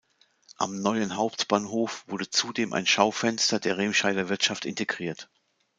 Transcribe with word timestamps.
Am 0.57 0.81
neuen 0.81 1.15
Hauptbahnhof 1.15 2.05
wurde 2.07 2.27
zudem 2.27 2.73
ein 2.73 2.87
Schaufenster 2.87 3.59
der 3.59 3.77
"Remscheider 3.77 4.29
Wirtschaft" 4.29 4.65
integriert. 4.65 5.29